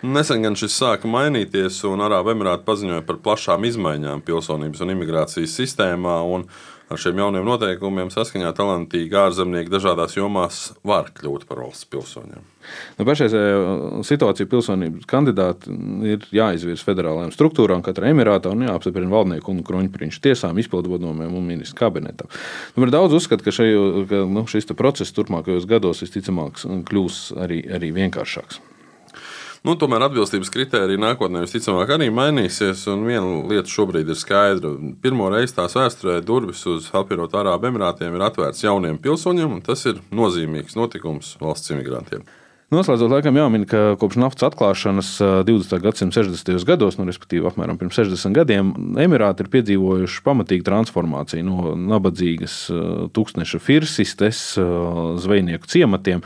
Nesen 0.04 0.42
gan 0.44 0.56
šis 0.58 0.75
sāka 0.76 1.08
mainīties, 1.08 1.78
un 1.88 2.02
Arābu 2.04 2.34
Emirāti 2.34 2.66
paziņoja 2.66 3.06
par 3.08 3.16
plašām 3.25 3.64
izmaiņām 3.64 4.20
pilsonības 4.26 4.82
un 4.84 4.92
imigrācijas 4.92 5.54
sistēmā. 5.56 6.18
Un 6.28 6.44
ar 6.92 7.00
šiem 7.00 7.23
jauniem 7.23 7.46
noteikumiem 7.49 8.11
saskaņā 8.12 8.50
talantīgi 8.58 9.16
ārzemnieki 9.16 9.73
dažādās 9.73 10.18
jomās 10.18 10.58
var 10.84 11.08
kļūt 11.16 11.46
par 11.49 11.62
valsts 11.62 11.88
pilsoņiem. 11.88 12.42
Nu, 12.99 13.06
Pašreizējā 13.08 14.02
situācija 14.04 14.50
pilsonības 14.52 15.08
kandidāti 15.08 15.73
ir 16.11 16.28
jāizvirza 16.37 16.84
federālajām 16.84 17.32
struktūrām, 17.32 17.80
katrai 17.87 18.12
emirātā 18.12 18.52
un 18.52 18.66
jāapstiprina 18.68 19.08
valdnieku 19.08 19.54
un 19.54 19.64
kroņprinču 19.64 20.20
tiesām, 20.28 20.61
izpildvadomiem 20.61 21.32
un 21.32 21.49
ministru 21.49 21.80
kabinetam. 21.80 22.28
Nu, 22.76 22.92
daudz 22.92 23.16
uzskatu, 23.23 23.49
ka, 23.49 23.56
šai, 23.56 23.73
ka 24.12 24.20
nu, 24.28 24.44
šis 24.52 24.68
process 24.76 25.16
turpmākajos 25.16 25.64
gados 25.70 26.04
visticamāk 26.04 26.61
kļūs 26.92 27.25
arī, 27.40 27.64
arī 27.73 27.94
vienkāršāks. 28.02 28.61
Nu, 29.64 29.73
tomēr 29.80 30.02
atbilstības 30.04 30.50
kritērija 30.52 31.00
nākotnē 31.00 31.40
visticamāk 31.40 31.94
arī 31.94 32.11
mainīsies. 32.12 32.83
Viena 33.00 33.38
lieta 33.49 33.73
šobrīd 33.73 34.11
ir 34.12 34.18
skaidra. 34.21 34.75
Pirmo 35.00 35.30
reizi 35.33 35.56
tās 35.56 35.73
vēsturē 35.78 36.18
durvis 36.21 36.66
uz 36.68 36.90
apvienotu 36.92 37.40
Arābu 37.40 37.71
Emirātiem 37.71 38.12
ir 38.12 38.26
atvērts 38.26 38.61
jauniem 38.66 39.00
pilsoņiem, 39.00 39.56
un 39.56 39.64
tas 39.64 39.87
ir 39.88 40.02
nozīmīgs 40.12 40.76
notikums 40.76 41.38
valsts 41.40 41.73
imigrantiem. 41.73 42.28
Noslēdzot, 42.73 43.12
laikam 43.12 43.37
jāmin, 43.37 43.66
ka 43.68 43.92
kopš 44.00 44.16
naftas 44.23 44.47
atklāšanas 44.49 45.11
20. 45.44 45.83
gadsimta 45.85 46.23
60. 46.23 46.64
gados, 46.64 46.97
nu, 46.97 47.04
respektīvi 47.04 47.44
apmēram 47.50 47.76
pirms 47.76 47.99
60 48.00 48.33
gadiem, 48.38 48.71
Emirāti 49.04 49.44
ir 49.44 49.50
piedzīvojuši 49.52 50.25
pamatīgu 50.25 50.64
transformāciju 50.64 51.44
no 51.44 51.75
nabadzīgas 51.92 52.56
tūkstneša 53.12 53.61
firsistes, 53.61 54.42
zvejnieku 54.56 55.68
ciematiem 55.68 56.25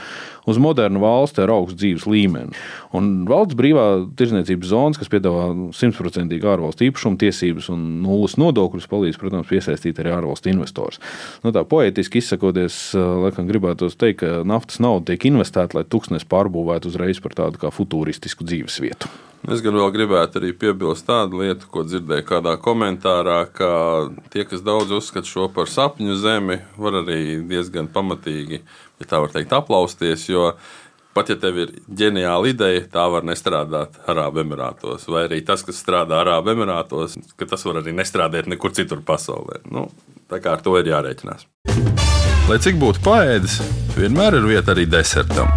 uz 0.49 0.57
modernu 0.63 1.03
valsti 1.03 1.43
ar 1.45 1.53
augstu 1.53 1.77
dzīves 1.83 2.07
līmeni. 2.09 2.57
Un 2.97 3.27
valsts 3.29 3.57
brīvā 3.59 3.85
tirzniecības 4.17 4.71
zonas, 4.71 5.01
kas 5.01 5.11
piedāvā 5.13 5.51
simtprocentīgi 5.77 6.49
ārvalstu 6.49 6.87
īpašumu 6.87 7.21
tiesības 7.21 7.69
un 7.75 7.83
nulles 8.05 8.39
nodokļus, 8.41 8.89
palīdz, 8.89 9.19
protams, 9.21 9.51
piesaistīt 9.51 10.01
arī 10.01 10.15
ārvalstu 10.17 10.53
investors. 10.55 11.03
Nu, 11.45 11.53
tā 11.53 11.67
poetiski 11.69 12.23
izsakoties, 12.23 12.79
laikam 12.97 13.51
gribētu 13.51 13.91
teikt, 13.93 14.23
ka 14.23 14.41
naftas 14.49 14.81
nauda 14.81 15.13
tiek 15.13 15.29
investēta, 15.29 15.77
lai 15.77 15.85
tūkstnes 15.85 16.25
pārbūvētu 16.31 16.93
uzreiz 16.93 17.23
par 17.25 17.37
tādu 17.39 17.61
kā 17.63 17.73
futuristisku 17.75 18.47
dzīvesvietu. 18.47 19.11
Es 19.49 19.63
gan 19.63 19.77
vēl 19.79 19.93
gribētu 19.95 20.41
arī 20.41 20.51
piebilst 20.59 21.07
tādu 21.07 21.45
lietu, 21.45 21.69
ko 21.71 21.85
dzirdēju 21.87 22.27
kādā 22.27 22.57
komentārā, 22.59 23.45
ka 23.55 23.71
tie, 24.35 24.43
kas 24.49 24.65
daudz 24.67 24.91
uzskata 24.97 25.31
šo 25.31 25.47
par 25.55 25.71
sapņu 25.71 26.17
zemi, 26.19 26.59
var 26.77 26.99
arī 27.05 27.39
diezgan 27.47 27.87
pamatīgi 27.95 28.65
ja 28.99 29.09
tā 29.09 29.23
var 29.23 29.33
teikt, 29.35 29.55
aplausties. 29.55 30.27
Jo 30.29 30.53
pat 31.15 31.33
ja 31.33 31.39
tev 31.41 31.57
ir 31.59 31.73
ģeniāla 31.99 32.53
ideja, 32.53 32.85
tā 32.93 33.07
var 33.11 33.27
nestrādāt 33.27 33.97
Arābu 34.11 34.45
Emirātos. 34.45 35.09
Vai 35.11 35.25
arī 35.27 35.41
tas, 35.47 35.65
kas 35.67 35.81
strādā 35.83 36.21
Arābu 36.23 36.55
Emirātos, 36.55 37.19
ka 37.39 37.49
tas 37.49 37.65
var 37.67 37.81
arī 37.83 37.95
nestrādāt 37.97 38.51
nekur 38.51 38.75
citur 38.77 39.03
pasaulē. 39.07 39.63
Nu, 39.71 39.89
tā 40.31 40.43
kā 40.45 40.55
ar 40.55 40.63
to 40.63 40.77
ir 40.79 40.93
jārēķinās. 40.93 41.49
Lai 42.49 42.61
cik 42.65 42.79
būtu 42.81 43.03
paēdis, 43.05 43.59
vienmēr 43.99 44.39
ir 44.39 44.49
vieta 44.55 44.73
arī 44.77 44.87
desertam. 44.89 45.51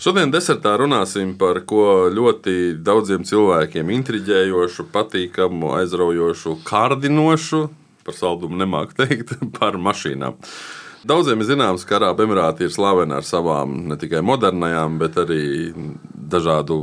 Šodien 0.00 0.30
desertā 0.32 0.78
runāsim 0.80 1.34
par 1.36 1.58
ko 1.68 2.08
ļoti 2.08 2.78
daudziem 2.80 3.20
cilvēkiem 3.28 3.90
intriģējošu, 3.98 4.86
patīkamu, 4.94 5.74
aizraujošu, 5.76 6.54
kārdinošu, 6.64 7.66
par 8.08 8.16
saldumu 8.16 8.56
nemāku 8.62 8.96
teikt, 8.96 9.34
par 9.58 9.76
mašīnām. 9.76 10.38
Daudziem 11.04 11.44
ir 11.44 11.50
zināms, 11.50 11.84
ka 11.84 11.98
Arābu 11.98 12.24
Emirāti 12.24 12.64
ir 12.64 12.72
slaveni 12.72 13.12
ar 13.18 13.28
savām 13.28 13.76
ne 13.90 14.00
tikai 14.00 14.24
modernajām, 14.24 14.96
bet 15.02 15.20
arī 15.20 15.44
dažādu 16.32 16.80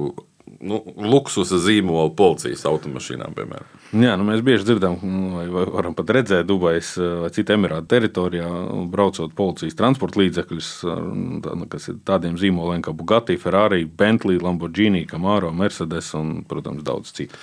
nu, 0.60 0.80
luksusa 0.98 1.60
zīmola 1.62 2.10
policijas 2.18 2.66
automašīnām, 2.70 3.36
piemēram. 3.38 3.70
Jā, 4.04 4.16
nu 4.20 4.26
mēs 4.28 4.44
bieži 4.46 4.68
dzirdam, 4.68 4.98
nu, 5.04 5.32
vai 5.38 5.46
varam 5.72 5.96
pat 5.98 6.12
redzēt 6.18 6.48
Dubajas 6.50 6.96
vai 6.98 7.32
citu 7.36 7.56
emirātu 7.56 7.90
teritorijā, 7.94 8.50
braucot 8.92 9.36
policijas 9.38 9.78
transporta 9.80 10.22
līdzekļus, 10.24 10.72
nu, 10.84 11.70
kas 11.72 11.90
ir 11.94 12.02
tādiem 12.08 12.38
zīmoliem 12.40 12.84
kā 12.86 12.96
Bugatti, 12.98 13.40
Ferrari, 13.42 13.86
Bentley, 13.88 14.42
Lamborghini, 14.44 15.06
Camaro, 15.10 15.54
Mercedes 15.56 16.14
un, 16.18 16.42
protams, 16.48 16.86
daudz 16.88 17.14
citu. 17.16 17.40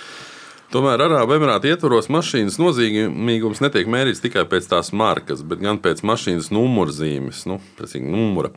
Tomēr 0.73 1.03
Arābu 1.05 1.35
Emirātu 1.35 1.69
ietvaros 1.69 2.07
mašīnas 2.09 2.57
nozīmīgums 2.57 3.61
netiek 3.61 3.87
mērīts 3.91 4.23
tikai 4.23 4.43
pēc 4.49 4.65
tās 4.71 4.89
markas, 4.97 5.43
bet 5.45 5.61
gan 5.61 5.77
pēc 5.81 6.01
mašīnas 6.07 6.49
numurzīmes, 6.55 7.43
nu, 7.49 7.59
numura. 8.01 8.49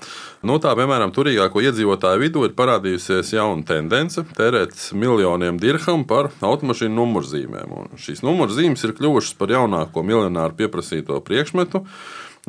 No 0.43 0.57
tā, 0.63 0.73
piemēram, 0.79 1.13
turīgāko 1.15 1.61
iedzīvotāju 1.69 2.23
vidū 2.25 2.47
ir 2.49 2.55
parādījusies 2.59 3.35
jauna 3.37 3.67
tendence 3.69 4.25
tērēt 4.39 4.73
miljoniem 4.97 5.61
dirhamu 5.61 6.09
par 6.09 6.31
automašīnu 6.41 6.97
numurzīmēm. 6.97 7.77
Un 7.77 8.01
šīs 8.01 8.25
numurzīmes 8.25 8.89
ir 8.89 8.97
kļuvušas 8.97 9.37
par 9.39 9.53
jaunāko 9.59 10.07
miljonāru 10.07 10.57
pieprasīto 10.63 11.21
priekšmetu 11.29 11.85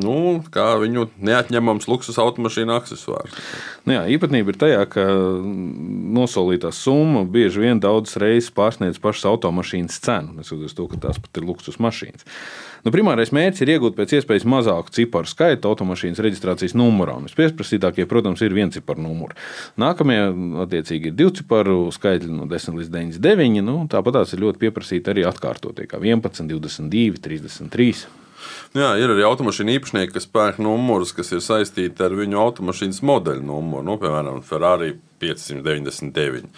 nu, 0.01 0.39
kā 0.53 0.71
viņu 0.81 1.07
neatņemams 1.25 1.89
luksus 1.89 2.19
automašīnu 2.21 2.73
accessors. 2.75 3.35
Nu 3.87 3.97
jā, 3.97 4.05
īpatnība 4.15 4.53
ir 4.53 4.59
tajā, 4.61 4.81
ka 4.91 5.05
nosolītā 6.19 6.71
summa 6.75 7.25
bieži 7.29 7.65
vien 7.65 7.83
daudzas 7.83 8.19
reizes 8.21 8.51
pārsniedz 8.55 9.01
pašas 9.03 9.27
automašīnas 9.33 10.01
cenu, 10.05 10.39
neskatoties 10.39 10.77
to, 10.77 10.89
ka 10.91 11.03
tās 11.07 11.21
pat 11.21 11.41
ir 11.41 11.47
luksus 11.49 11.79
mašīnas. 11.83 12.27
Nu, 12.85 12.93
primārais 12.95 13.33
mērķis 13.35 13.65
ir 13.65 13.73
iegūt 13.73 13.97
pēc 13.97 14.13
iespējas 14.19 14.45
mazāku 14.47 14.93
ciparu 14.95 15.27
skaitu 15.27 15.67
automašīnas 15.71 16.21
reģistrācijas 16.23 16.75
numurā. 16.79 17.17
Vispiesprasītākie, 17.25 18.05
protams, 18.09 18.43
ir 18.45 18.55
viens 18.55 18.77
ciparu 18.77 19.03
numuri. 19.03 19.35
Nākamie, 19.81 20.19
attiecīgi, 20.63 21.11
ir 21.11 21.17
divu 21.19 21.33
ciparu 21.41 21.81
skaitļi 21.95 22.31
no 22.37 22.47
10 22.49 22.79
līdz 22.79 22.93
99. 22.95 23.65
Nu, 23.67 23.81
tāpat 23.91 24.21
tās 24.21 24.35
ir 24.35 24.45
ļoti 24.45 24.63
pieprasīti 24.63 25.11
arī 25.11 25.27
atkārtotie, 25.27 25.89
kā 25.91 25.99
11, 25.99 26.47
22, 26.47 27.19
33. 27.27 28.07
Jā, 28.77 28.93
ir 29.01 29.13
arī 29.13 29.25
automašīnu 29.27 29.75
īpašnieki, 29.79 30.13
kas 30.15 30.29
pērk 30.29 30.59
numurus, 30.61 31.13
kas 31.17 31.33
ir 31.33 31.43
saistīti 31.43 32.05
ar 32.05 32.15
viņu 32.17 32.39
automašīnas 32.39 33.01
modeļu 33.09 33.45
numuru. 33.45 33.85
Nu, 33.87 33.97
piemēram, 34.01 34.43
Ferrari 34.45 34.93
599. 35.21 36.49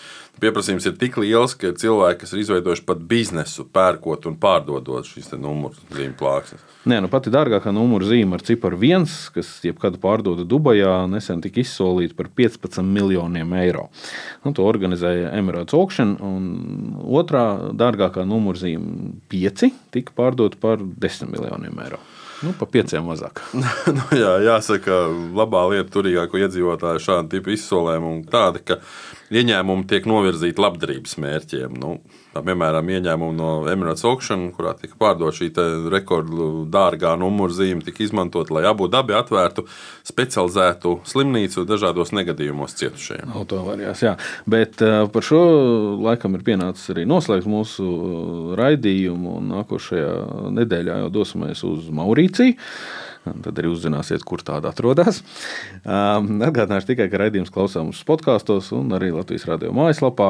Pieprasījums 0.42 0.88
ir 0.90 0.96
tik 0.98 1.18
liels, 1.22 1.54
ka 1.60 1.74
cilvēki, 1.78 2.24
kas 2.24 2.34
ir 2.34 2.42
izveidojuši 2.42 2.86
pat 2.88 3.02
biznesu, 3.10 3.66
pērkot 3.74 4.26
un 4.30 4.38
pārdodot 4.42 5.06
šīs 5.06 5.34
numuru 5.36 5.78
zīmju 5.92 6.18
plāksnes. 6.20 6.64
Nē, 6.90 6.98
nu 7.04 7.12
pati 7.14 7.30
dārgākā 7.30 7.70
numura 7.76 8.08
zīme 8.10 8.40
ar 8.40 8.46
ciparu 8.46 8.80
viens, 8.82 9.14
kas 9.36 9.52
jebkad 9.62 10.00
pārdoda 10.02 10.48
Dubajā, 10.50 10.96
nesen 11.12 11.44
tika 11.44 11.62
izsolīta 11.62 12.18
par 12.18 12.32
15 12.38 12.82
miljoniem 12.88 13.54
eiro. 13.60 13.90
Nu, 14.42 14.56
to 14.58 14.66
organizēja 14.66 15.30
Emirāts 15.38 15.78
Auction, 15.78 16.16
un 16.26 16.96
otrā 17.06 17.46
dārgākā 17.78 18.26
numura 18.26 18.64
zīme, 18.64 19.14
5, 19.30 19.70
tika 19.94 20.18
pārdota 20.18 20.58
par 20.62 20.82
10 20.82 21.30
miljoniem 21.36 21.86
eiro. 21.86 22.02
Nu, 22.42 22.54
pa 22.58 22.66
pieciem 22.66 23.06
mazāk. 23.06 23.44
nu, 23.98 24.06
jā, 24.18 24.34
jāsaka, 24.48 25.04
labā 25.38 25.64
lieta 25.74 25.92
turīgāko 25.94 26.42
iedzīvotāju 26.42 27.04
šādu 27.04 27.36
tipu 27.36 27.54
izsolējumu 27.54 28.16
tāda, 28.32 28.64
ka 28.66 28.80
ieņēmumi 29.32 29.88
tiek 29.90 30.08
novirzīti 30.10 30.62
labdarības 30.62 31.16
mērķiem. 31.22 31.76
Nu, 31.80 31.94
tā, 32.34 32.44
piemēram, 32.46 32.90
ieņēmumi 32.98 33.38
no 33.38 33.52
Emirates 33.72 34.04
Auction, 34.08 34.50
kurā 34.56 34.74
tika 34.80 34.98
pārdota 35.00 35.34
šī 35.38 35.50
rekordu 35.94 36.66
dārgā 36.72 37.14
numuru 37.20 37.56
zīme, 37.56 37.84
tika 37.86 38.04
izmantot, 38.06 38.52
lai 38.54 38.66
abu 38.70 38.90
dabi 38.92 39.16
atvērtu 39.18 39.66
specializētu 40.08 40.98
slimnīcu 41.08 41.66
dažādos 41.70 42.14
negadījumos 42.18 42.76
cietušajiem. 42.80 43.36
Autovarijās, 43.42 44.04
jā. 44.06 44.16
Bet 44.50 44.84
uh, 44.86 45.06
par 45.12 45.28
šo 45.28 45.44
laikam 46.04 46.36
ir 46.38 46.46
pienācis 46.48 46.92
arī 46.94 47.08
noslēgt 47.10 47.50
mūsu 47.50 47.88
uh, 47.88 48.58
raidījumu. 48.60 49.40
Nākošajā 49.52 50.12
nedēļā 50.60 51.02
jau 51.06 51.14
dosimies 51.22 51.64
uz 51.68 51.88
Maurīciju. 51.96 52.58
Tad 53.22 53.60
arī 53.62 53.70
uzzināsiet, 53.70 54.24
kur 54.26 54.42
tāda 54.46 54.72
atrodas. 54.72 55.20
Atgādināšu 55.86 56.90
tikai, 56.90 57.06
ka 57.12 57.20
raidījums 57.22 57.54
klausāms 57.54 58.02
podkāstos 58.08 58.72
un 58.74 58.90
arī 58.98 59.12
Latvijas 59.14 59.46
radio 59.50 59.74
mājaslapā. 59.78 60.30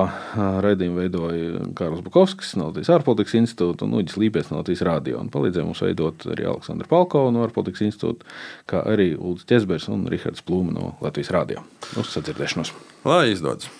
Raidījumu 0.65 0.99
veidoja 0.99 1.63
Kārls 1.77 2.03
Bukovskis 2.03 2.57
no 2.59 2.67
Latvijas 2.69 2.91
ārpolitikas 2.97 3.37
institūta 3.39 3.87
un 3.87 3.95
Uģis 4.01 4.19
Līpies 4.19 4.51
no 4.51 4.59
Latvijas 4.59 4.83
radio. 4.87 5.21
Un 5.23 5.31
palīdzēja 5.31 5.67
mums 5.69 5.83
veidot 5.87 6.27
arī 6.35 6.49
Aleksandra 6.51 6.91
Palko 6.91 7.25
no 7.31 7.45
ārpolitikas 7.47 7.87
institūta, 7.87 8.27
kā 8.67 8.83
arī 8.91 9.13
Ulris 9.15 9.47
Česbers 9.47 9.87
un 9.91 10.05
Rihards 10.11 10.43
Plūma 10.43 10.75
no 10.75 10.93
Latvijas 11.03 11.31
radio. 11.35 11.63
Uz 11.95 12.11
sadzirdēšanos! 12.11 12.75
Lai 13.07 13.29
izdodas! 13.31 13.71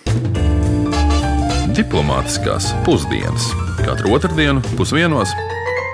Diplomātiskās 1.76 2.72
pusdienas 2.88 3.52
katru 3.86 4.16
otrdienu 4.18 4.64
pusdienos 4.76 5.32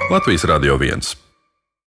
Latvijas 0.10 0.48
Radio 0.50 0.78
1. 0.80 1.27